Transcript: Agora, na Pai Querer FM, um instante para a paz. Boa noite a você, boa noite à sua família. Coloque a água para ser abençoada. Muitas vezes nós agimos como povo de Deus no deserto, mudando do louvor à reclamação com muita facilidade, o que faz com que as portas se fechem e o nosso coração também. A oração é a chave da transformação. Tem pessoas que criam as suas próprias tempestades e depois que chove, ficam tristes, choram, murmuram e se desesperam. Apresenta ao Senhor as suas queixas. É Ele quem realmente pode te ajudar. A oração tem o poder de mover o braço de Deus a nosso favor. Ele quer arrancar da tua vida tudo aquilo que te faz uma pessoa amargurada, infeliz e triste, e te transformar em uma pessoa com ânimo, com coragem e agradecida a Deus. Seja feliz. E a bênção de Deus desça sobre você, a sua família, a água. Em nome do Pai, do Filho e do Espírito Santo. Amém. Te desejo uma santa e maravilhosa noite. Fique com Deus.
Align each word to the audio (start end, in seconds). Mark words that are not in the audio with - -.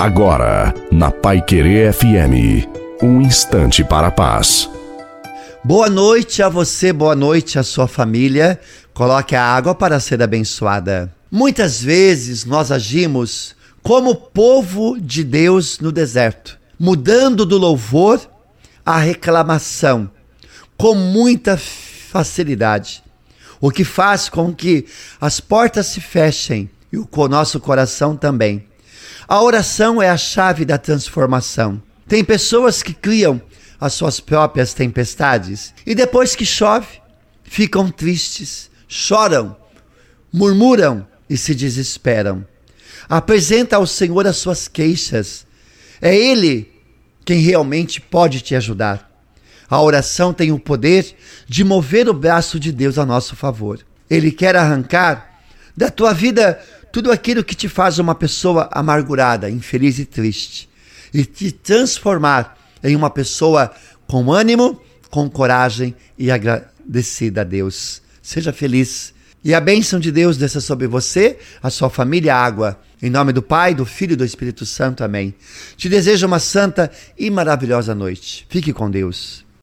Agora, 0.00 0.72
na 0.90 1.10
Pai 1.10 1.42
Querer 1.42 1.92
FM, 1.92 2.66
um 3.02 3.20
instante 3.20 3.84
para 3.84 4.06
a 4.06 4.10
paz. 4.10 4.66
Boa 5.62 5.90
noite 5.90 6.42
a 6.42 6.48
você, 6.48 6.90
boa 6.90 7.14
noite 7.14 7.58
à 7.58 7.62
sua 7.62 7.86
família. 7.86 8.58
Coloque 8.94 9.36
a 9.36 9.44
água 9.44 9.74
para 9.74 10.00
ser 10.00 10.22
abençoada. 10.22 11.14
Muitas 11.30 11.82
vezes 11.82 12.46
nós 12.46 12.72
agimos 12.72 13.54
como 13.82 14.14
povo 14.14 14.98
de 14.98 15.22
Deus 15.22 15.78
no 15.80 15.92
deserto, 15.92 16.58
mudando 16.78 17.44
do 17.44 17.58
louvor 17.58 18.26
à 18.86 18.96
reclamação 18.96 20.10
com 20.78 20.94
muita 20.94 21.58
facilidade, 21.58 23.02
o 23.60 23.70
que 23.70 23.84
faz 23.84 24.30
com 24.30 24.50
que 24.54 24.86
as 25.20 25.40
portas 25.40 25.88
se 25.88 26.00
fechem 26.00 26.70
e 26.90 26.96
o 26.96 27.06
nosso 27.28 27.60
coração 27.60 28.16
também. 28.16 28.69
A 29.30 29.40
oração 29.40 30.02
é 30.02 30.10
a 30.10 30.16
chave 30.16 30.64
da 30.64 30.76
transformação. 30.76 31.80
Tem 32.08 32.24
pessoas 32.24 32.82
que 32.82 32.92
criam 32.92 33.40
as 33.80 33.92
suas 33.92 34.18
próprias 34.18 34.74
tempestades 34.74 35.72
e 35.86 35.94
depois 35.94 36.34
que 36.34 36.44
chove, 36.44 37.00
ficam 37.44 37.92
tristes, 37.92 38.68
choram, 38.88 39.56
murmuram 40.32 41.06
e 41.28 41.36
se 41.36 41.54
desesperam. 41.54 42.44
Apresenta 43.08 43.76
ao 43.76 43.86
Senhor 43.86 44.26
as 44.26 44.36
suas 44.36 44.66
queixas. 44.66 45.46
É 46.02 46.12
Ele 46.12 46.68
quem 47.24 47.38
realmente 47.38 48.00
pode 48.00 48.40
te 48.40 48.56
ajudar. 48.56 49.08
A 49.68 49.80
oração 49.80 50.32
tem 50.32 50.50
o 50.50 50.58
poder 50.58 51.16
de 51.46 51.62
mover 51.62 52.08
o 52.08 52.12
braço 52.12 52.58
de 52.58 52.72
Deus 52.72 52.98
a 52.98 53.06
nosso 53.06 53.36
favor. 53.36 53.78
Ele 54.10 54.32
quer 54.32 54.56
arrancar 54.56 55.30
da 55.76 55.88
tua 55.88 56.12
vida 56.12 56.60
tudo 56.92 57.12
aquilo 57.12 57.44
que 57.44 57.54
te 57.54 57.68
faz 57.68 57.98
uma 57.98 58.14
pessoa 58.14 58.68
amargurada, 58.72 59.48
infeliz 59.48 59.98
e 59.98 60.04
triste, 60.04 60.68
e 61.12 61.24
te 61.24 61.52
transformar 61.52 62.58
em 62.82 62.96
uma 62.96 63.10
pessoa 63.10 63.72
com 64.06 64.32
ânimo, 64.32 64.80
com 65.10 65.28
coragem 65.28 65.94
e 66.18 66.30
agradecida 66.30 67.42
a 67.42 67.44
Deus. 67.44 68.02
Seja 68.22 68.52
feliz. 68.52 69.12
E 69.42 69.54
a 69.54 69.60
bênção 69.60 69.98
de 69.98 70.12
Deus 70.12 70.36
desça 70.36 70.60
sobre 70.60 70.86
você, 70.86 71.38
a 71.62 71.70
sua 71.70 71.88
família, 71.88 72.34
a 72.34 72.44
água. 72.44 72.78
Em 73.02 73.08
nome 73.08 73.32
do 73.32 73.40
Pai, 73.40 73.74
do 73.74 73.86
Filho 73.86 74.12
e 74.12 74.16
do 74.16 74.24
Espírito 74.24 74.66
Santo. 74.66 75.02
Amém. 75.02 75.34
Te 75.76 75.88
desejo 75.88 76.26
uma 76.26 76.38
santa 76.38 76.90
e 77.18 77.30
maravilhosa 77.30 77.94
noite. 77.94 78.46
Fique 78.50 78.72
com 78.72 78.90
Deus. 78.90 79.49